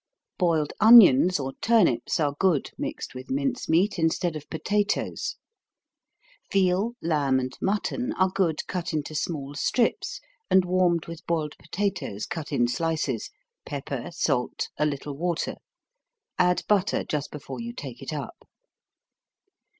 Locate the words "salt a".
14.11-14.87